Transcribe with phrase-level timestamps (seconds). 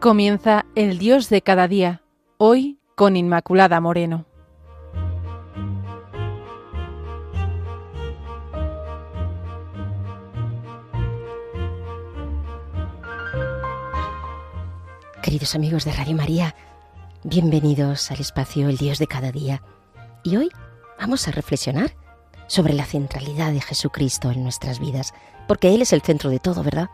[0.00, 2.00] Comienza el Dios de cada día,
[2.38, 4.24] hoy con Inmaculada Moreno.
[15.22, 16.54] Queridos amigos de Radio María,
[17.22, 19.62] bienvenidos al espacio El Dios de cada día.
[20.24, 20.48] Y hoy
[20.98, 21.94] vamos a reflexionar
[22.46, 25.12] sobre la centralidad de Jesucristo en nuestras vidas,
[25.46, 26.88] porque Él es el centro de todo, ¿verdad?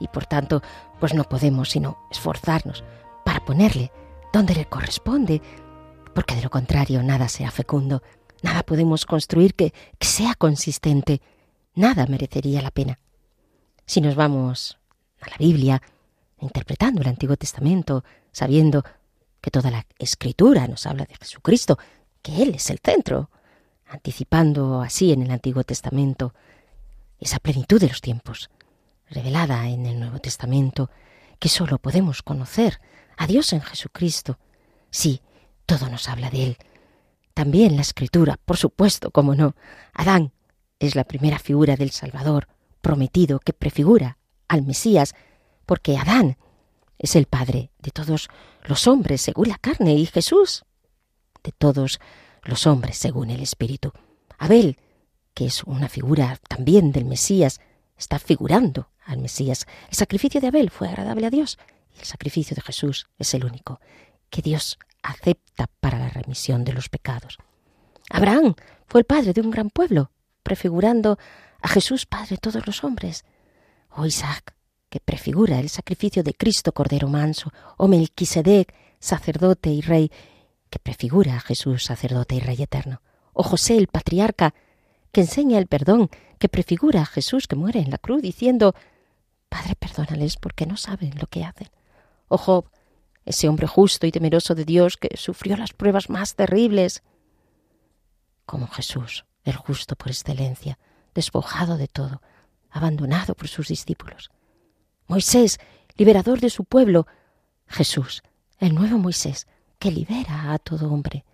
[0.00, 0.62] Y por tanto,
[0.98, 2.82] pues no podemos sino esforzarnos
[3.24, 3.92] para ponerle
[4.32, 5.42] donde le corresponde,
[6.14, 8.02] porque de lo contrario nada será fecundo,
[8.42, 11.20] nada podemos construir que, que sea consistente,
[11.74, 12.98] nada merecería la pena.
[13.86, 14.78] Si nos vamos
[15.20, 15.82] a la Biblia,
[16.40, 18.84] interpretando el Antiguo Testamento, sabiendo
[19.40, 21.78] que toda la escritura nos habla de Jesucristo,
[22.22, 23.30] que Él es el centro,
[23.88, 26.34] anticipando así en el Antiguo Testamento
[27.18, 28.50] esa plenitud de los tiempos,
[29.10, 30.90] revelada en el Nuevo Testamento,
[31.38, 32.80] que sólo podemos conocer
[33.16, 34.38] a Dios en Jesucristo.
[34.90, 35.20] Sí,
[35.66, 36.56] todo nos habla de Él.
[37.34, 39.54] También la Escritura, por supuesto, como no.
[39.92, 40.32] Adán
[40.78, 42.48] es la primera figura del Salvador
[42.80, 45.14] prometido que prefigura al Mesías,
[45.66, 46.38] porque Adán
[46.98, 48.28] es el padre de todos
[48.64, 50.64] los hombres según la carne y Jesús
[51.42, 52.00] de todos
[52.42, 53.92] los hombres según el Espíritu.
[54.38, 54.78] Abel,
[55.34, 57.60] que es una figura también del Mesías,
[58.00, 59.66] está figurando al Mesías.
[59.88, 61.56] El sacrificio de Abel fue agradable a Dios
[62.00, 63.80] el sacrificio de Jesús es el único
[64.30, 67.38] que Dios acepta para la remisión de los pecados.
[68.10, 68.54] Abraham
[68.86, 70.10] fue el padre de un gran pueblo,
[70.42, 71.18] prefigurando
[71.60, 73.24] a Jesús, padre de todos los hombres.
[73.90, 74.54] O Isaac,
[74.88, 80.10] que prefigura el sacrificio de Cristo, Cordero Manso, o Melquisedec, sacerdote y rey,
[80.70, 83.02] que prefigura a Jesús, sacerdote y rey eterno.
[83.32, 84.54] O José, el patriarca,
[85.12, 88.74] que enseña el perdón, que prefigura a Jesús que muere en la cruz diciendo,
[89.48, 91.68] Padre, perdónales porque no saben lo que hacen.
[92.28, 92.70] O Job,
[93.24, 97.02] ese hombre justo y temeroso de Dios que sufrió las pruebas más terribles.
[98.46, 100.78] Como Jesús, el justo por excelencia,
[101.14, 102.22] despojado de todo,
[102.70, 104.30] abandonado por sus discípulos.
[105.06, 105.58] Moisés,
[105.96, 107.06] liberador de su pueblo.
[107.66, 108.22] Jesús,
[108.58, 109.46] el nuevo Moisés,
[109.78, 111.24] que libera a todo hombre.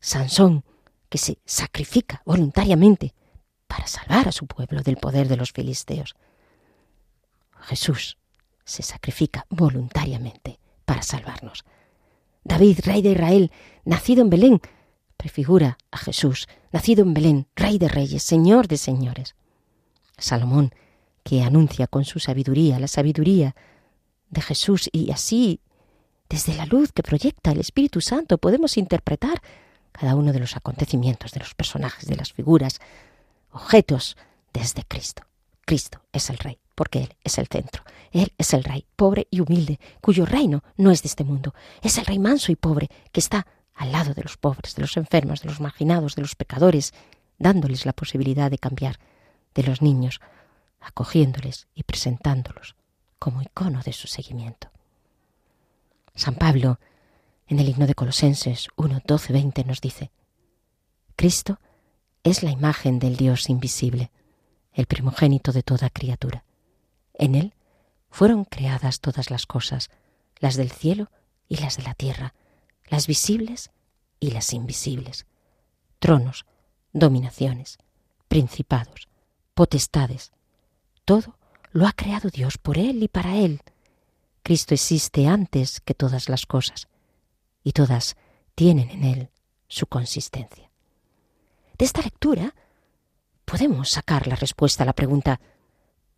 [0.00, 0.64] Sansón,
[1.14, 3.14] que se sacrifica voluntariamente
[3.68, 6.16] para salvar a su pueblo del poder de los filisteos.
[7.60, 8.18] Jesús
[8.64, 11.62] se sacrifica voluntariamente para salvarnos.
[12.42, 13.52] David, rey de Israel,
[13.84, 14.60] nacido en Belén,
[15.16, 19.36] prefigura a Jesús, nacido en Belén, rey de reyes, señor de señores.
[20.18, 20.74] Salomón,
[21.22, 23.54] que anuncia con su sabiduría la sabiduría
[24.30, 25.60] de Jesús y así,
[26.28, 29.40] desde la luz que proyecta el Espíritu Santo, podemos interpretar
[29.94, 32.80] cada uno de los acontecimientos, de los personajes, de las figuras,
[33.52, 34.16] objetos
[34.52, 35.22] desde Cristo.
[35.64, 37.84] Cristo es el Rey, porque Él es el centro.
[38.10, 41.54] Él es el Rey, pobre y humilde, cuyo reino no es de este mundo.
[41.80, 44.96] Es el Rey manso y pobre, que está al lado de los pobres, de los
[44.96, 46.92] enfermos, de los marginados, de los pecadores,
[47.38, 48.98] dándoles la posibilidad de cambiar,
[49.54, 50.20] de los niños,
[50.80, 52.74] acogiéndoles y presentándolos
[53.20, 54.70] como icono de su seguimiento.
[56.16, 56.78] San Pablo,
[57.46, 60.10] en el himno de Colosenses 1, 12, 20, nos dice,
[61.16, 61.60] Cristo
[62.22, 64.10] es la imagen del Dios invisible,
[64.72, 66.44] el primogénito de toda criatura.
[67.14, 67.54] En Él
[68.10, 69.90] fueron creadas todas las cosas,
[70.38, 71.10] las del cielo
[71.48, 72.34] y las de la tierra,
[72.88, 73.70] las visibles
[74.20, 75.26] y las invisibles,
[75.98, 76.46] tronos,
[76.92, 77.78] dominaciones,
[78.28, 79.08] principados,
[79.54, 80.32] potestades,
[81.04, 81.36] todo
[81.72, 83.60] lo ha creado Dios por Él y para Él.
[84.42, 86.88] Cristo existe antes que todas las cosas,
[87.64, 88.16] y todas
[88.54, 89.30] tienen en Él
[89.66, 90.70] su consistencia.
[91.76, 92.54] De esta lectura
[93.44, 95.40] podemos sacar la respuesta a la pregunta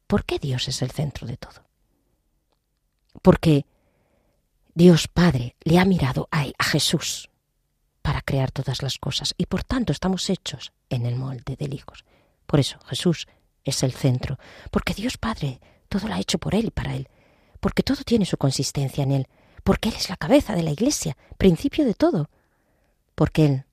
[0.06, 1.64] ¿por qué Dios es el centro de todo?
[3.22, 3.64] Porque
[4.74, 7.30] Dios Padre le ha mirado a, Jesús
[8.02, 11.94] para crear todas las cosas y por tanto estamos hechos en el molde del Hijo.
[12.46, 13.26] Por eso Jesús
[13.64, 14.38] es el centro,
[14.70, 17.08] porque Dios Padre todo lo ha hecho por Él y para Él,
[17.58, 19.28] porque todo tiene su consistencia en Él,
[19.66, 22.30] porque Él es la cabeza de la Iglesia, principio de todo,
[23.16, 23.64] porque Él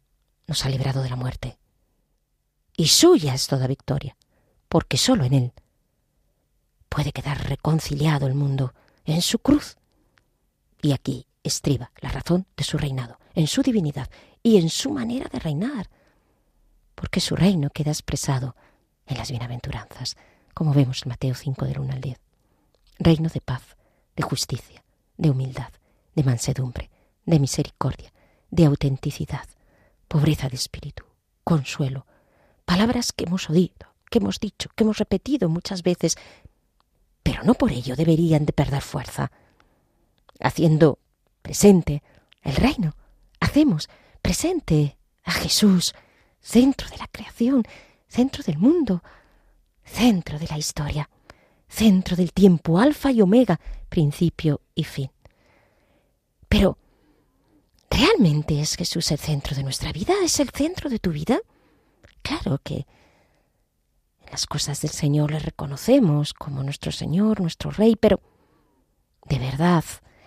[0.47, 1.59] nos ha librado de la muerte.
[2.75, 4.17] Y suya es toda victoria,
[4.69, 5.53] porque sólo en Él
[6.89, 8.73] puede quedar reconciliado el mundo
[9.05, 9.77] en su cruz.
[10.81, 14.09] Y aquí estriba la razón de su reinado, en su divinidad
[14.41, 15.91] y en su manera de reinar,
[16.95, 18.55] porque su reino queda expresado
[19.05, 20.17] en las bienaventuranzas,
[20.55, 22.19] como vemos en Mateo 5 del 1 al 10.
[22.97, 23.77] Reino de paz,
[24.15, 24.83] de justicia,
[25.17, 25.71] de humildad,
[26.15, 26.89] de mansedumbre,
[27.25, 28.11] de misericordia,
[28.51, 29.47] de autenticidad,
[30.07, 31.03] pobreza de espíritu,
[31.43, 32.05] consuelo,
[32.65, 36.17] palabras que hemos oído, que hemos dicho, que hemos repetido muchas veces,
[37.23, 39.31] pero no por ello deberían de perder fuerza.
[40.39, 40.99] haciendo
[41.41, 42.03] presente
[42.41, 42.95] el reino.
[43.39, 43.89] Hacemos
[44.21, 45.93] presente a Jesús,
[46.41, 47.63] centro de la creación,
[48.07, 49.03] centro del mundo,
[49.83, 51.09] centro de la historia,
[51.67, 53.59] centro del tiempo, alfa y omega,
[53.89, 55.11] principio y fin.
[56.53, 56.77] Pero,
[57.89, 60.13] ¿realmente es Jesús el centro de nuestra vida?
[60.23, 61.39] ¿Es el centro de tu vida?
[62.21, 62.85] Claro que
[64.21, 68.21] en las cosas del Señor le reconocemos como nuestro Señor, nuestro Rey, pero
[69.27, 69.83] de verdad,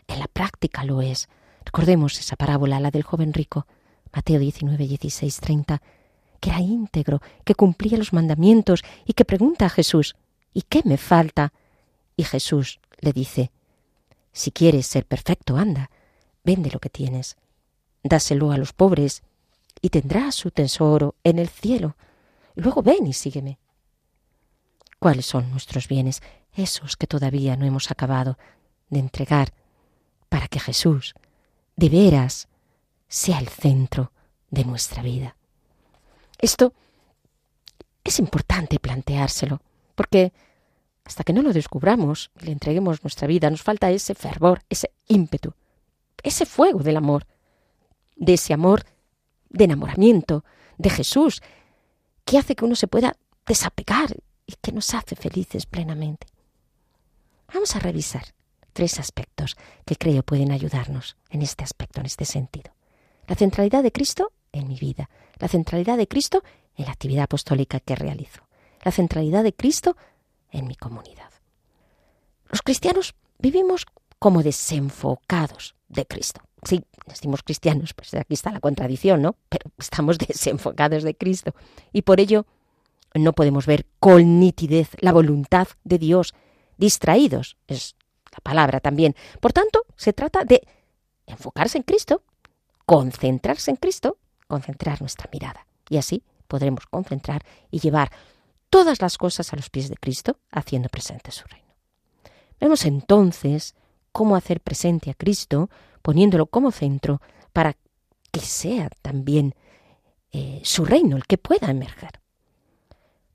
[0.08, 1.28] en la práctica lo es.
[1.64, 3.68] Recordemos esa parábola, la del joven rico,
[4.12, 5.80] Mateo 19, 16, 30,
[6.40, 10.16] que era íntegro, que cumplía los mandamientos y que pregunta a Jesús,
[10.52, 11.52] ¿y qué me falta?
[12.16, 13.52] Y Jesús le dice,
[14.32, 15.88] si quieres ser perfecto, anda,
[16.46, 17.36] vende lo que tienes,
[18.02, 19.22] dáselo a los pobres
[19.82, 21.96] y tendrás su tesoro en el cielo.
[22.54, 23.58] Luego ven y sígueme.
[24.98, 26.22] ¿Cuáles son nuestros bienes,
[26.54, 28.38] esos que todavía no hemos acabado
[28.88, 29.52] de entregar,
[30.28, 31.14] para que Jesús,
[31.74, 32.48] de veras,
[33.08, 34.12] sea el centro
[34.50, 35.36] de nuestra vida?
[36.38, 36.72] Esto
[38.04, 39.60] es importante planteárselo,
[39.96, 40.32] porque
[41.04, 44.92] hasta que no lo descubramos y le entreguemos nuestra vida, nos falta ese fervor, ese
[45.08, 45.54] ímpetu,
[46.28, 47.26] ese fuego del amor,
[48.16, 48.84] de ese amor
[49.48, 50.44] de enamoramiento
[50.76, 51.40] de Jesús,
[52.24, 56.26] que hace que uno se pueda desapegar y que nos hace felices plenamente.
[57.54, 58.34] Vamos a revisar
[58.72, 62.72] tres aspectos que creo pueden ayudarnos en este aspecto, en este sentido.
[63.28, 65.08] La centralidad de Cristo en mi vida,
[65.38, 66.42] la centralidad de Cristo
[66.74, 68.42] en la actividad apostólica que realizo,
[68.82, 69.96] la centralidad de Cristo
[70.50, 71.30] en mi comunidad.
[72.48, 73.86] Los cristianos vivimos
[74.18, 76.40] como desenfocados de Cristo.
[76.62, 79.36] Sí, decimos cristianos, pues aquí está la contradicción, ¿no?
[79.48, 81.54] Pero estamos desenfocados de Cristo
[81.92, 82.46] y por ello
[83.14, 86.34] no podemos ver con nitidez la voluntad de Dios.
[86.76, 87.96] Distraídos es
[88.32, 89.14] la palabra también.
[89.40, 90.66] Por tanto, se trata de
[91.26, 92.22] enfocarse en Cristo,
[92.84, 95.66] concentrarse en Cristo, concentrar nuestra mirada.
[95.88, 98.10] Y así podremos concentrar y llevar
[98.70, 101.74] todas las cosas a los pies de Cristo, haciendo presente su reino.
[102.60, 103.74] Vemos entonces
[104.16, 105.68] cómo hacer presente a Cristo,
[106.00, 107.20] poniéndolo como centro,
[107.52, 107.76] para
[108.32, 109.54] que sea también
[110.32, 112.22] eh, su reino el que pueda emerger.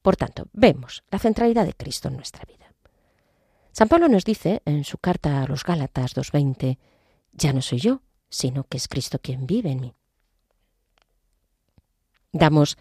[0.02, 2.74] Por tanto, vemos la centralidad de Cristo en nuestra vida.
[3.72, 6.80] San Pablo nos dice en su carta a los Gálatas 2.20,
[7.34, 9.94] ya no soy yo, sino que es Cristo quien vive en mí.
[12.32, 12.80] Damos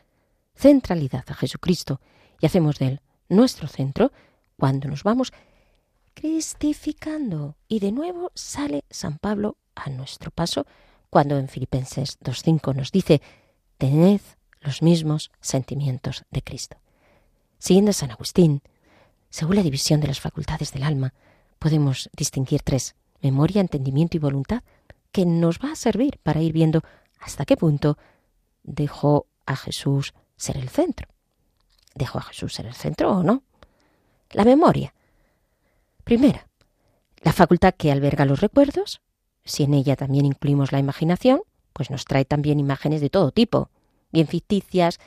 [0.55, 2.00] centralidad a Jesucristo
[2.41, 4.11] y hacemos de él nuestro centro
[4.56, 5.35] cuando nos vamos
[6.20, 7.56] cristificando.
[7.67, 10.67] Y de nuevo sale San Pablo a nuestro paso
[11.08, 13.22] cuando en Filipenses 2.5 nos dice,
[13.78, 14.20] tened
[14.61, 16.76] los mismos sentimientos de Cristo.
[17.58, 18.62] Siguiendo San Agustín,
[19.31, 21.14] según la división de las facultades del alma,
[21.58, 24.62] podemos distinguir tres, memoria, entendimiento y voluntad,
[25.12, 26.82] que nos va a servir para ir viendo
[27.19, 27.96] hasta qué punto
[28.62, 31.08] dejó a Jesús ser el centro.
[31.94, 33.43] ¿Dejó a Jesús ser el centro o no?
[34.31, 34.94] La memoria.
[36.11, 36.49] Primera,
[37.23, 39.00] la facultad que alberga los recuerdos.
[39.45, 43.71] Si en ella también incluimos la imaginación, pues nos trae también imágenes de todo tipo,
[44.11, 44.99] bien ficticias,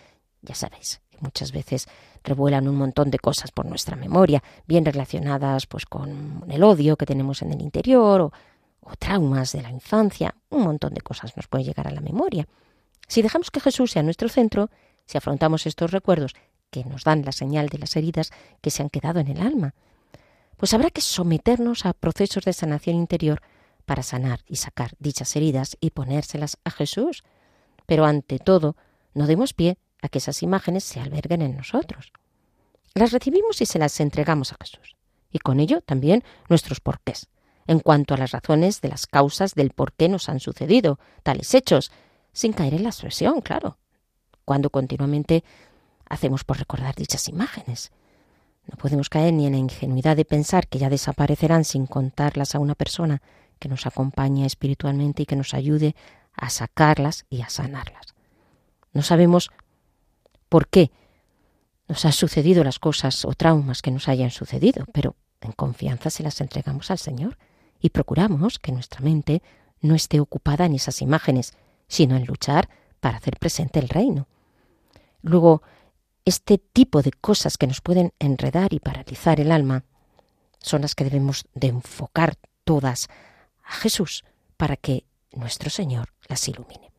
[0.41, 1.89] ya sabéis, muchas veces
[2.24, 7.05] revuelan un montón de cosas por nuestra memoria, bien relacionadas pues con el odio que
[7.05, 8.31] tenemos en el interior o,
[8.79, 12.48] o traumas de la infancia, un montón de cosas nos puede llegar a la memoria.
[13.10, 14.69] Si dejamos que Jesús sea nuestro centro,
[15.05, 16.33] si afrontamos estos recuerdos
[16.69, 18.31] que nos dan la señal de las heridas
[18.62, 19.74] que se han quedado en el alma,
[20.57, 23.41] pues habrá que someternos a procesos de sanación interior
[23.86, 27.24] para sanar y sacar dichas heridas y ponérselas a Jesús.
[27.86, 28.75] Pero ante todo,
[29.13, 32.12] no demos pie a que esas imágenes se alberguen en nosotros.
[32.93, 34.95] Las recibimos y se las entregamos a Jesús,
[35.31, 37.27] y con ello también nuestros porqués,
[37.65, 41.53] en cuanto a las razones de las causas del por qué nos han sucedido tales
[41.53, 41.91] hechos,
[42.33, 43.77] sin caer en la expresión, claro,
[44.45, 45.43] cuando continuamente
[46.07, 47.91] hacemos por recordar dichas imágenes.
[48.65, 52.60] No podemos caer ni en la ingenuidad de pensar que ya desaparecerán sin contarlas a
[52.60, 53.22] una persona
[53.60, 55.96] que nos acompañe espiritualmente y que nos ayude
[56.36, 58.15] a sacarlas y a sanarlas.
[58.93, 59.51] No sabemos
[60.50, 60.91] por qué
[61.88, 66.24] nos han sucedido las cosas o traumas que nos hayan sucedido, pero en confianza se
[66.24, 67.38] las entregamos al Señor
[67.79, 69.41] y procuramos que nuestra mente
[69.82, 71.53] no esté ocupada en esas imágenes,
[71.88, 74.27] sino en luchar para hacer presente el reino.
[75.22, 75.62] Luego,
[76.25, 79.83] este tipo de cosas que nos pueden enredar y paralizar el alma
[80.59, 83.09] son las que debemos de enfocar todas
[83.63, 84.23] a Jesús
[84.57, 86.91] para que nuestro Señor las ilumine.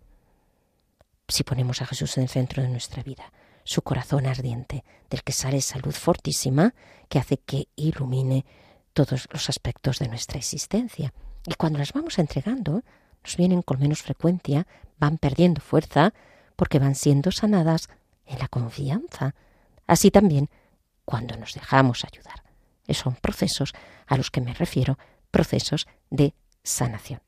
[1.29, 3.33] Si ponemos a Jesús en el centro de nuestra vida,
[3.65, 6.75] su corazón ardiente, del que sale esa luz fortísima
[7.09, 8.45] que hace que ilumine
[8.93, 11.15] todos los aspectos de nuestra existencia.
[11.47, 12.83] Y cuando las vamos entregando,
[13.23, 14.67] nos vienen con menos frecuencia,
[14.99, 16.13] van perdiendo fuerza,
[16.57, 17.89] porque van siendo sanadas
[18.27, 19.35] en la confianza.
[19.87, 20.49] Así también
[21.05, 22.43] cuando nos dejamos ayudar.
[22.93, 23.73] Son procesos
[24.07, 24.99] a los que me refiero,
[25.31, 27.21] procesos de sanación.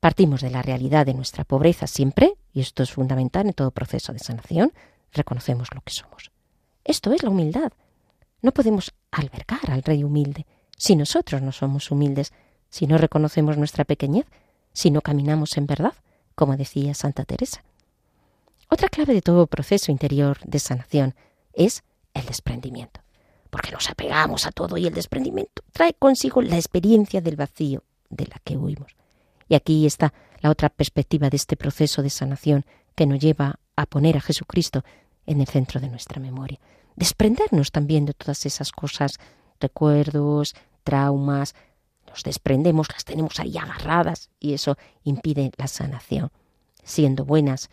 [0.00, 4.12] Partimos de la realidad de nuestra pobreza siempre, y esto es fundamental en todo proceso
[4.12, 4.72] de sanación,
[5.12, 6.30] reconocemos lo que somos.
[6.84, 7.72] Esto es la humildad.
[8.42, 12.32] No podemos albergar al Rey humilde si nosotros no somos humildes,
[12.68, 14.26] si no reconocemos nuestra pequeñez,
[14.72, 15.94] si no caminamos en verdad,
[16.34, 17.64] como decía Santa Teresa.
[18.68, 21.14] Otra clave de todo proceso interior de sanación
[21.52, 23.00] es el desprendimiento,
[23.50, 28.26] porque nos apegamos a todo y el desprendimiento trae consigo la experiencia del vacío de
[28.26, 28.96] la que huimos.
[29.48, 33.86] Y aquí está la otra perspectiva de este proceso de sanación que nos lleva a
[33.86, 34.82] poner a Jesucristo
[35.26, 36.58] en el centro de nuestra memoria.
[36.96, 39.18] Desprendernos también de todas esas cosas,
[39.60, 41.54] recuerdos, traumas,
[42.08, 46.30] nos desprendemos, las tenemos ahí agarradas y eso impide la sanación.
[46.82, 47.68] Siendo buenas,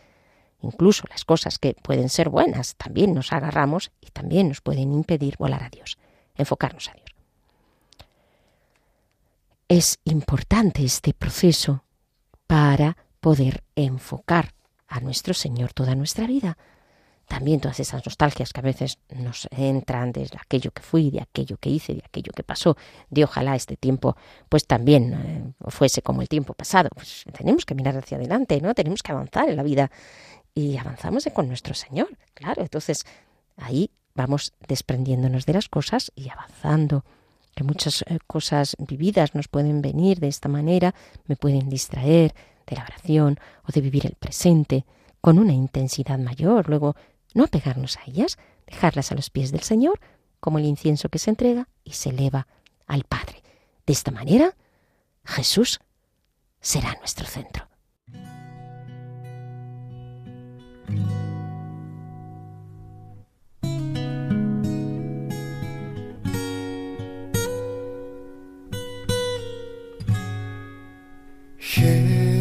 [0.64, 5.36] incluso las cosas que pueden ser buenas, también nos agarramos y también nos pueden impedir
[5.38, 5.98] volar a Dios,
[6.36, 7.04] enfocarnos a Dios.
[9.68, 11.84] Es importante este proceso
[12.48, 14.54] para poder enfocar
[14.88, 16.58] a nuestro Señor toda nuestra vida.
[17.28, 21.58] También todas esas nostalgias que a veces nos entran de aquello que fui, de aquello
[21.58, 22.76] que hice, de aquello que pasó,
[23.10, 24.18] de ojalá este tiempo
[24.50, 26.90] pues también eh, fuese como el tiempo pasado.
[26.94, 28.76] Pues tenemos que mirar hacia adelante, ¿no?
[28.76, 29.90] Tenemos que avanzar en la vida
[30.56, 32.62] y avanzamos con nuestro Señor, claro.
[32.62, 33.06] Entonces
[33.58, 37.04] ahí vamos desprendiéndonos de las cosas y avanzando
[37.56, 40.94] que muchas eh, cosas vividas nos pueden venir de esta manera,
[41.26, 42.34] me pueden distraer
[42.68, 44.86] de la oración o de vivir el presente
[45.22, 46.96] con una intensidad mayor, luego
[47.34, 50.00] no apegarnos a ellas, dejarlas a los pies del Señor,
[50.40, 52.48] como el incienso que se entrega y se eleva
[52.88, 53.42] al Padre.
[53.86, 54.56] De esta manera,
[55.24, 55.80] Jesús
[56.60, 57.68] será nuestro centro.
[71.76, 72.33] Yeah.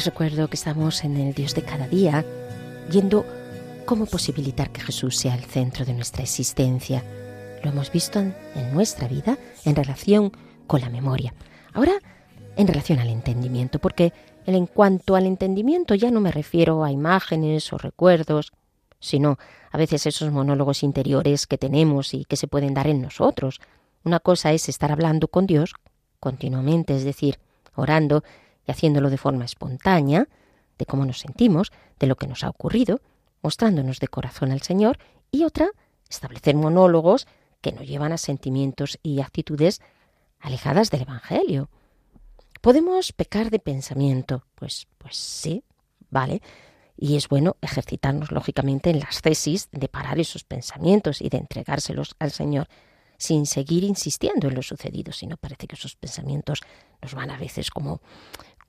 [0.00, 2.24] Les recuerdo que estamos en el Dios de cada día,
[2.90, 3.26] viendo
[3.84, 7.04] cómo posibilitar que Jesús sea el centro de nuestra existencia.
[7.62, 8.34] Lo hemos visto en,
[8.72, 10.32] nuestra vida en relación
[10.66, 11.34] con la memoria.
[11.74, 11.92] Ahora,
[12.56, 14.14] en relación al entendimiento, porque
[14.46, 18.52] en cuanto al entendimiento ya no me refiero a imágenes o recuerdos,
[19.00, 19.36] sino
[19.70, 23.60] a veces esos monólogos interiores que tenemos y que se pueden dar en nosotros.
[24.02, 25.74] Una cosa es estar hablando con Dios
[26.20, 27.38] continuamente, es decir,
[27.74, 28.24] orando,
[28.70, 30.28] haciéndolo de forma espontánea,
[30.78, 33.00] de cómo nos sentimos, de lo que nos ha ocurrido,
[33.42, 34.98] mostrándonos de corazón al Señor,
[35.30, 35.70] y otra,
[36.08, 37.26] establecer monólogos
[37.60, 39.80] que nos llevan a sentimientos y actitudes
[40.38, 41.68] alejadas del Evangelio.
[42.60, 44.44] ¿Podemos pecar de pensamiento?
[44.54, 45.64] Pues, pues sí,
[46.10, 46.42] vale.
[46.96, 52.14] Y es bueno ejercitarnos, lógicamente, en las tesis de parar esos pensamientos y de entregárselos
[52.18, 52.68] al Señor
[53.16, 56.60] sin seguir insistiendo en lo sucedido, sino parece que esos pensamientos
[57.02, 58.00] nos van a veces como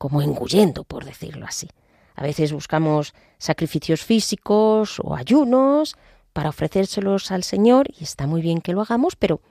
[0.01, 1.70] como engullendo, por decirlo así.
[2.15, 5.96] A veces buscamos sacrificios físicos o ayunos
[6.34, 9.41] para ofrecérselos al Señor y está muy bien que lo hagamos, pero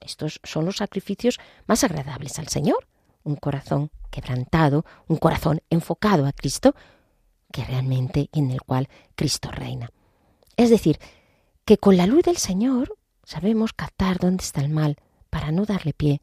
[0.00, 2.88] estos son los sacrificios más agradables al Señor.
[3.24, 6.74] Un corazón quebrantado, un corazón enfocado a Cristo,
[7.52, 9.90] que realmente en el cual Cristo reina.
[10.56, 10.98] Es decir,
[11.66, 14.96] que con la luz del Señor sabemos captar dónde está el mal
[15.28, 16.22] para no darle pie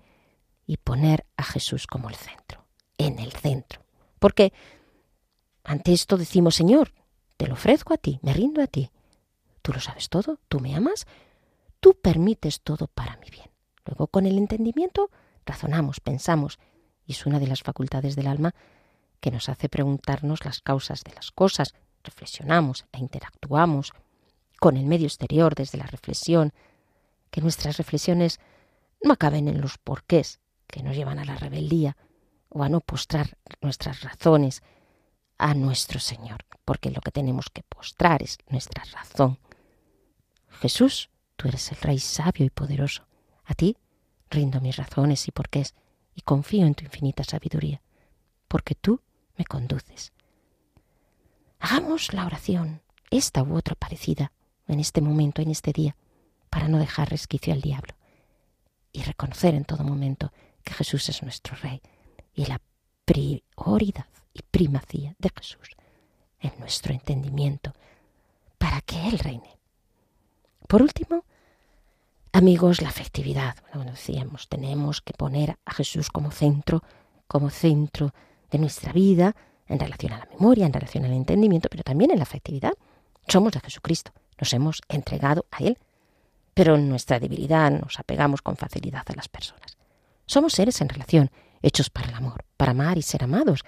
[0.66, 2.65] y poner a Jesús como el centro
[2.98, 3.82] en el centro.
[4.20, 4.54] Porque
[5.64, 6.94] ante esto decimos, Señor,
[7.38, 8.92] te lo ofrezco a ti, me rindo a ti.
[9.62, 11.06] Tú lo sabes todo, tú me amas,
[11.80, 13.50] tú permites todo para mi bien.
[13.86, 15.10] Luego con el entendimiento
[15.46, 16.60] razonamos, pensamos,
[17.06, 18.56] y es una de las facultades del alma
[19.20, 21.74] que nos hace preguntarnos las causas de las cosas,
[22.04, 23.94] reflexionamos e interactuamos
[24.60, 26.54] con el medio exterior desde la reflexión,
[27.32, 28.40] que nuestras reflexiones
[29.04, 31.98] no acaben en los porqués que nos llevan a la rebeldía,
[32.56, 34.64] o a no postrar nuestras razones
[35.38, 39.40] a nuestro Señor, porque lo que tenemos que postrar es nuestra razón.
[40.62, 43.06] Jesús, tú eres el Rey sabio y poderoso.
[43.44, 43.76] A ti
[44.30, 45.76] rindo mis razones y porqués,
[46.16, 47.82] y confío en tu infinita sabiduría,
[48.48, 49.02] porque tú
[49.36, 50.14] me conduces.
[51.60, 52.82] Hagamos la oración,
[53.12, 54.32] esta u otra parecida,
[54.68, 55.98] en este momento, en este día,
[56.50, 57.96] para no dejar resquicio al diablo,
[58.94, 60.32] y reconocer en todo momento
[60.64, 61.82] que Jesús es nuestro Rey
[62.36, 62.62] y la
[63.06, 65.70] prioridad y primacía de Jesús
[66.40, 67.74] en nuestro entendimiento
[68.58, 69.58] para que Él reine.
[70.68, 71.24] Por último,
[72.32, 73.56] amigos, la afectividad.
[73.74, 76.82] Bueno, decíamos, tenemos que poner a Jesús como centro,
[77.28, 78.14] como centro
[78.52, 79.36] de nuestra vida,
[79.68, 82.74] en relación a la memoria, en relación al entendimiento, pero también en la afectividad.
[83.28, 85.78] Somos de Jesucristo, nos hemos entregado a Él,
[86.54, 89.78] pero en nuestra debilidad nos apegamos con facilidad a las personas.
[90.26, 91.32] Somos seres en relación,
[91.62, 93.64] hechos para el amor, para amar y ser amados,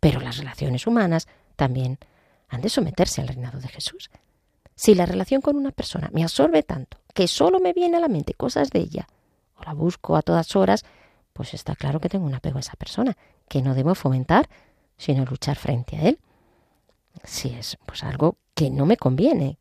[0.00, 1.98] pero las relaciones humanas también
[2.48, 4.10] han de someterse al reinado de Jesús.
[4.74, 8.08] Si la relación con una persona me absorbe tanto que solo me viene a la
[8.08, 9.06] mente cosas de ella,
[9.56, 10.84] o la busco a todas horas,
[11.32, 13.16] pues está claro que tengo un apego a esa persona,
[13.48, 14.48] que no debo fomentar,
[14.96, 16.18] sino luchar frente a él.
[17.22, 19.58] Si es pues algo que no me conviene.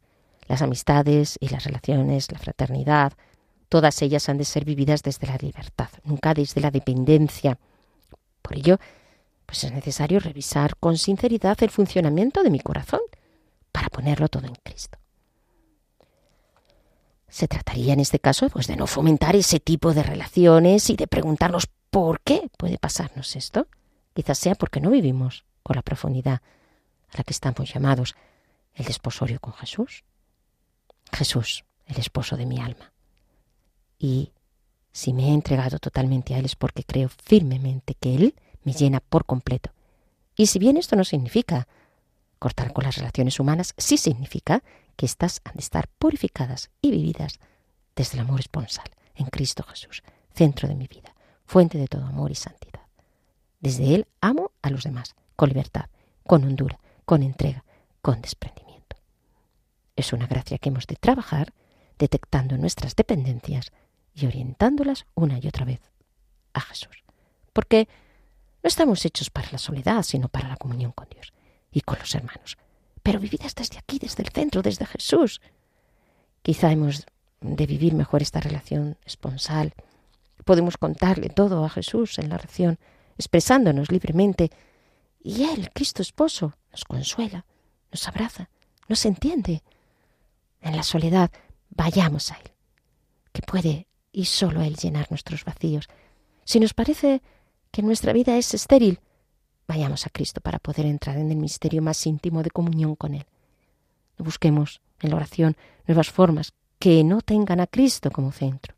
[0.47, 3.13] Las amistades y las relaciones, la fraternidad,
[3.73, 7.57] todas ellas han de ser vividas desde la libertad, nunca desde la dependencia.
[8.43, 8.77] Por ello,
[9.47, 12.99] pues es necesario revisar con sinceridad el funcionamiento de mi corazón
[13.71, 14.99] para ponerlo todo en Cristo.
[17.27, 21.07] Se trataría en este caso pues de no fomentar ese tipo de relaciones y de
[21.07, 23.65] preguntarnos por qué puede pasarnos esto.
[24.13, 26.43] Quizás sea porque no vivimos con la profundidad
[27.09, 28.13] a la que estamos llamados
[28.75, 30.03] el desposorio con Jesús.
[31.11, 32.92] Jesús, el esposo de mi alma.
[34.03, 34.33] Y
[34.91, 38.99] si me he entregado totalmente a Él es porque creo firmemente que Él me llena
[38.99, 39.71] por completo.
[40.35, 41.69] Y si bien esto no significa
[42.37, 44.61] cortar con las relaciones humanas, sí significa
[44.97, 47.39] que éstas han de estar purificadas y vividas
[47.95, 52.29] desde el amor esponsal en Cristo Jesús, centro de mi vida, fuente de todo amor
[52.29, 52.81] y santidad.
[53.61, 55.85] Desde Él amo a los demás, con libertad,
[56.27, 57.63] con hondura, con entrega,
[58.01, 58.97] con desprendimiento.
[59.95, 61.53] Es una gracia que hemos de trabajar
[61.97, 63.71] detectando nuestras dependencias
[64.15, 65.81] y orientándolas una y otra vez
[66.53, 67.03] a Jesús.
[67.51, 67.87] Porque
[68.61, 71.33] no estamos hechos para la soledad, sino para la comunión con Dios
[71.71, 72.57] y con los hermanos.
[73.01, 75.41] Pero vividas desde aquí, desde el centro, desde Jesús.
[76.41, 77.05] Quizá hemos
[77.41, 79.73] de vivir mejor esta relación esponsal.
[80.45, 82.79] Podemos contarle todo a Jesús en la oración,
[83.17, 84.49] expresándonos libremente.
[85.21, 87.45] Y Él, Cristo esposo, nos consuela,
[87.91, 88.49] nos abraza,
[88.87, 89.63] nos entiende.
[90.61, 91.31] En la soledad,
[91.69, 92.51] vayamos a Él,
[93.33, 95.89] que puede y solo Él llenar nuestros vacíos.
[96.45, 97.21] Si nos parece
[97.71, 98.99] que nuestra vida es estéril,
[99.67, 103.25] vayamos a Cristo para poder entrar en el misterio más íntimo de comunión con Él.
[104.17, 108.75] Busquemos en la oración nuevas formas que no tengan a Cristo como centro.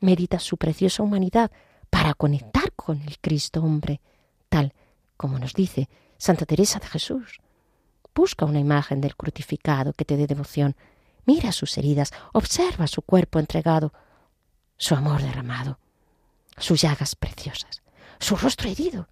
[0.00, 1.50] Medita su preciosa humanidad
[1.88, 4.00] para conectar con el Cristo hombre,
[4.48, 4.74] tal
[5.16, 7.40] como nos dice Santa Teresa de Jesús.
[8.14, 10.74] Busca una imagen del crucificado que te dé devoción.
[11.26, 13.92] Mira sus heridas, observa su cuerpo entregado,
[14.76, 15.78] su amor derramado,
[16.56, 17.84] sus llagas preciosas
[18.18, 19.08] su rostro herido.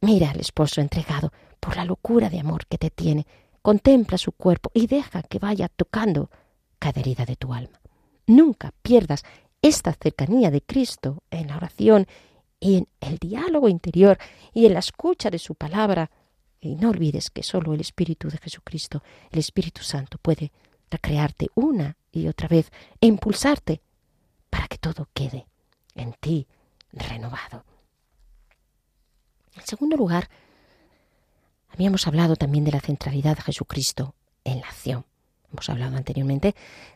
[0.00, 3.26] Mira al esposo entregado por la locura de amor que te tiene.
[3.62, 6.30] Contempla su cuerpo y deja que vaya tocando
[6.78, 7.80] cada herida de tu alma.
[8.26, 9.22] Nunca pierdas
[9.62, 12.06] esta cercanía de Cristo en la oración
[12.60, 14.18] y en el diálogo interior
[14.52, 16.10] y en la escucha de su palabra.
[16.60, 20.52] Y no olvides que solo el Espíritu de Jesucristo, el Espíritu Santo, puede
[20.90, 22.70] recrearte una y otra vez
[23.00, 23.80] e impulsarte
[24.54, 25.48] para que todo quede
[25.96, 26.46] en ti
[26.92, 27.64] renovado.
[29.56, 30.30] En segundo lugar,
[31.70, 34.14] habíamos hablado también de la centralidad de Jesucristo
[34.44, 35.06] en la acción.
[35.50, 36.54] Hemos hablado anteriormente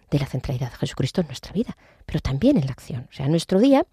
[0.09, 3.09] de la centralidad de Jesucristo en nuestra vida, pero también en la acción.
[3.11, 3.85] O sea, nuestro día,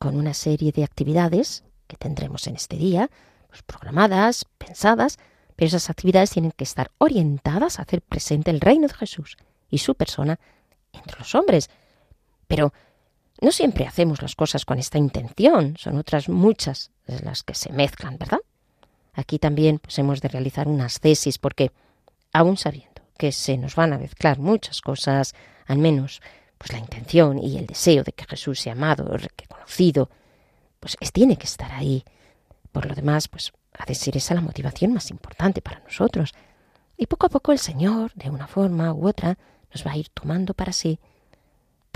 [0.00, 3.10] con una serie de actividades que tendremos en este día,
[3.46, 5.18] pues programadas, pensadas,
[5.54, 9.36] pero esas actividades tienen que estar orientadas a hacer presente el reino de Jesús
[9.70, 10.40] y su persona
[10.92, 11.70] entre los hombres.
[12.48, 12.72] Pero
[13.40, 18.18] no siempre hacemos las cosas con esta intención, son otras muchas las que se mezclan,
[18.18, 18.40] ¿verdad?
[19.14, 21.72] Aquí también pues, hemos de realizar unas tesis porque,
[22.32, 25.34] aun sabiendo que se nos van a mezclar muchas cosas,
[25.66, 26.20] al menos
[26.56, 30.10] pues la intención y el deseo de que Jesús sea amado, reconocido,
[30.80, 32.04] pues es, tiene que estar ahí.
[32.72, 36.32] Por lo demás, pues ha de ser esa la motivación más importante para nosotros.
[36.96, 39.38] Y poco a poco el Señor, de una forma u otra,
[39.72, 40.98] nos va a ir tomando para sí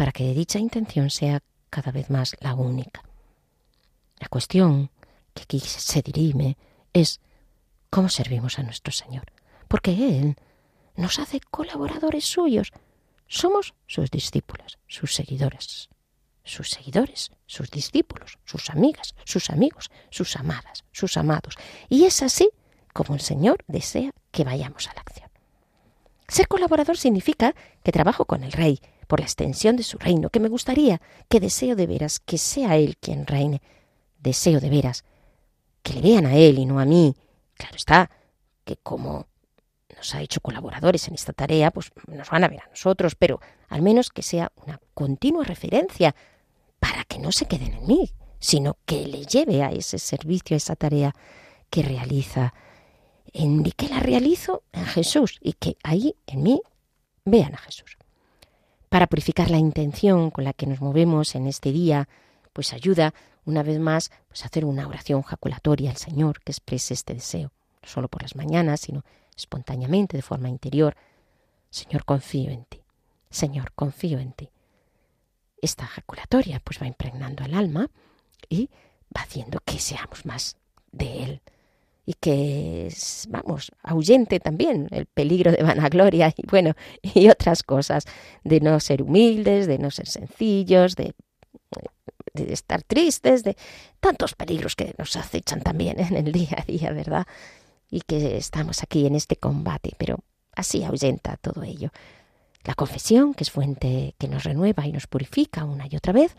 [0.02, 3.04] para que dicha intención sea cada vez más la única.
[4.18, 4.90] La cuestión
[5.32, 6.56] que aquí se dirime
[6.92, 7.20] es
[7.88, 9.26] cómo servimos a nuestro Señor,
[9.68, 10.34] porque Él
[10.96, 12.72] nos hace colaboradores suyos.
[13.28, 15.88] Somos sus discípulos, sus seguidores,
[16.42, 21.56] sus seguidores, sus discípulos, sus amigas, sus amigos, sus amadas, sus amados.
[21.88, 22.50] Y es así
[22.92, 25.30] como el Señor desea que vayamos a la acción.
[26.26, 28.80] Ser colaborador significa que trabajo con el Rey
[29.12, 32.78] por la extensión de su reino, que me gustaría, que deseo de veras que sea
[32.78, 33.60] Él quien reine.
[34.18, 35.04] Deseo de veras
[35.82, 37.14] que le vean a Él y no a mí.
[37.52, 38.10] Claro está,
[38.64, 39.26] que como
[39.94, 43.38] nos ha hecho colaboradores en esta tarea, pues nos van a ver a nosotros, pero
[43.68, 46.14] al menos que sea una continua referencia
[46.80, 50.56] para que no se queden en mí, sino que le lleve a ese servicio, a
[50.56, 51.14] esa tarea
[51.68, 52.54] que realiza
[53.34, 56.62] en que la realizo en Jesús y que ahí en mí
[57.26, 57.98] vean a Jesús.
[58.92, 62.10] Para purificar la intención con la que nos movemos en este día,
[62.52, 63.14] pues ayuda
[63.46, 67.52] una vez más pues a hacer una oración jaculatoria al Señor que exprese este deseo,
[67.80, 69.02] no solo por las mañanas, sino
[69.34, 70.94] espontáneamente, de forma interior.
[71.70, 72.82] Señor, confío en ti.
[73.30, 74.50] Señor, confío en ti.
[75.62, 77.88] Esta jaculatoria pues va impregnando el alma
[78.50, 78.68] y
[79.16, 80.58] va haciendo que seamos más
[80.90, 81.42] de Él,
[82.04, 82.92] y que,
[83.28, 88.04] vamos, ahuyente también el peligro de vanagloria y bueno, y otras cosas,
[88.42, 91.14] de no ser humildes, de no ser sencillos, de,
[92.34, 93.56] de estar tristes, de
[94.00, 97.26] tantos peligros que nos acechan también en el día a día, ¿verdad?
[97.88, 100.18] Y que estamos aquí en este combate, pero
[100.56, 101.90] así ahuyenta todo ello.
[102.64, 106.36] La confesión, que es fuente que nos renueva y nos purifica una y otra vez,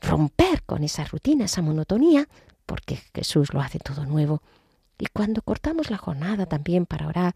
[0.00, 2.28] romper con esa rutina, esa monotonía,
[2.66, 4.42] porque Jesús lo hace todo nuevo
[5.00, 7.34] y cuando cortamos la jornada también para orar,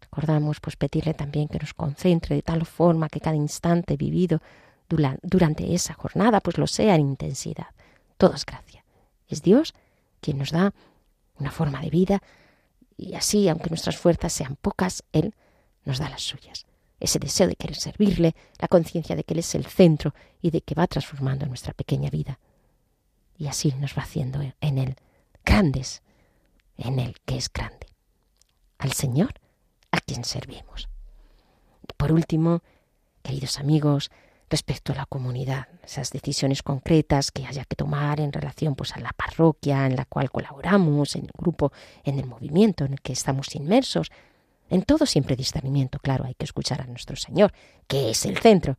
[0.00, 4.40] recordamos pues pedirle también que nos concentre de tal forma que cada instante vivido
[4.88, 7.68] durante esa jornada pues lo sea en intensidad.
[8.16, 8.84] Todo es gracia.
[9.28, 9.74] Es Dios
[10.20, 10.72] quien nos da
[11.38, 12.22] una forma de vida
[12.96, 15.34] y así, aunque nuestras fuerzas sean pocas, Él
[15.84, 16.64] nos da las suyas.
[17.00, 20.62] Ese deseo de querer servirle, la conciencia de que Él es el centro y de
[20.62, 22.38] que va transformando nuestra pequeña vida.
[23.36, 24.96] Y así nos va haciendo en Él
[25.44, 26.02] grandes
[26.76, 27.86] en el que es grande,
[28.78, 29.34] al Señor
[29.90, 30.88] a quien servimos.
[31.96, 32.62] Por último,
[33.22, 34.10] queridos amigos,
[34.50, 39.00] respecto a la comunidad, esas decisiones concretas que haya que tomar en relación pues a
[39.00, 41.72] la parroquia en la cual colaboramos, en el grupo,
[42.04, 44.10] en el movimiento en el que estamos inmersos,
[44.70, 47.52] en todo siempre discernimiento, claro, hay que escuchar a nuestro Señor,
[47.86, 48.76] que es el centro.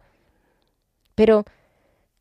[1.13, 1.45] Pero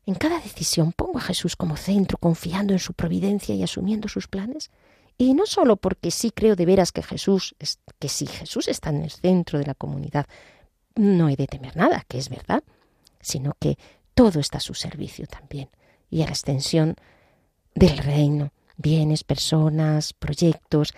[0.05, 4.27] en cada decisión pongo a Jesús como centro, confiando en su providencia y asumiendo sus
[4.27, 4.69] planes.
[5.17, 7.55] Y no solo porque sí creo de veras que Jesús,
[7.99, 10.25] que si Jesús está en el centro de la comunidad,
[10.95, 12.63] no he de temer nada, que es verdad,
[13.21, 13.77] sino que
[14.13, 15.69] todo está a su servicio también.
[16.09, 16.95] Y a la extensión
[17.73, 20.93] del reino, bienes, personas, proyectos,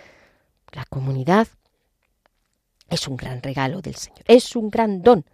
[0.72, 1.48] la comunidad
[2.90, 5.24] es un gran regalo del Señor, es un gran don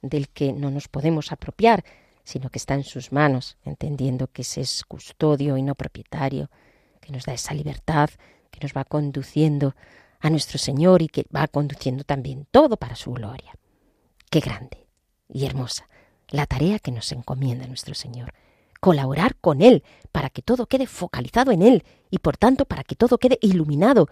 [0.00, 1.84] del que no nos podemos apropiar,
[2.22, 6.50] sino que está en sus manos, entendiendo que es custodio y no propietario
[7.08, 8.10] que nos da esa libertad,
[8.50, 9.74] que nos va conduciendo
[10.20, 13.54] a nuestro Señor y que va conduciendo también todo para su gloria.
[14.30, 14.86] Qué grande
[15.26, 15.88] y hermosa
[16.28, 18.34] la tarea que nos encomienda nuestro Señor.
[18.78, 22.94] Colaborar con Él para que todo quede focalizado en Él y por tanto para que
[22.94, 24.08] todo quede iluminado,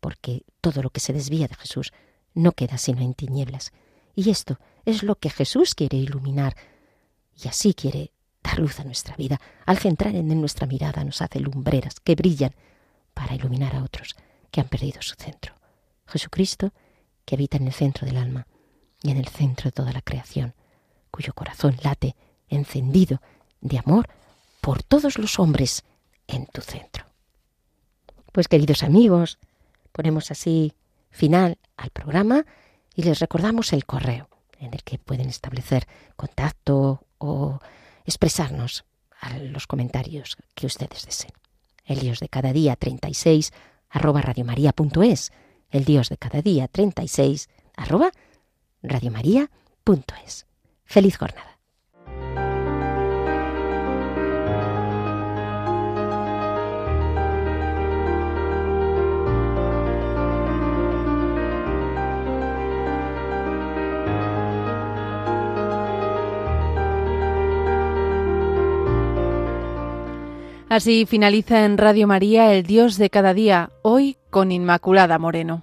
[0.00, 1.92] porque todo lo que se desvía de Jesús
[2.34, 3.70] no queda sino en tinieblas.
[4.16, 6.56] Y esto es lo que Jesús quiere iluminar
[7.40, 8.10] y así quiere
[8.44, 9.40] dar luz a nuestra vida.
[9.66, 12.54] Al centrar en nuestra mirada nos hace lumbreras que brillan
[13.14, 14.14] para iluminar a otros
[14.50, 15.54] que han perdido su centro.
[16.06, 16.72] Jesucristo,
[17.24, 18.46] que habita en el centro del alma
[19.02, 20.54] y en el centro de toda la creación,
[21.10, 22.14] cuyo corazón late
[22.48, 23.20] encendido
[23.60, 24.08] de amor
[24.60, 25.84] por todos los hombres
[26.28, 27.06] en tu centro.
[28.32, 29.38] Pues queridos amigos,
[29.92, 30.74] ponemos así
[31.10, 32.44] final al programa
[32.94, 34.28] y les recordamos el correo
[34.58, 37.60] en el que pueden establecer contacto o
[38.04, 38.84] expresarnos
[39.20, 41.32] a los comentarios que ustedes deseen.
[41.84, 43.52] El Dios de cada día 36
[43.90, 45.32] arroba radiomaria.es.
[45.70, 48.12] El Dios de cada día 36 arroba
[48.82, 50.46] radiomaria.es.
[50.84, 51.53] Feliz jornada.
[70.74, 75.62] Así finaliza en Radio María El Dios de cada día, hoy con Inmaculada Moreno.